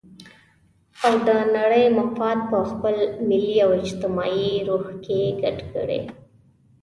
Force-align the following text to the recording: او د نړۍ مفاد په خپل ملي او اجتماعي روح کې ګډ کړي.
او 1.05 1.13
د 1.27 1.29
نړۍ 1.55 1.85
مفاد 1.97 2.37
په 2.51 2.59
خپل 2.69 2.95
ملي 3.27 3.55
او 3.65 3.69
اجتماعي 3.81 4.51
روح 4.67 4.85
کې 5.03 5.19
ګډ 5.41 5.57
کړي. 5.73 6.01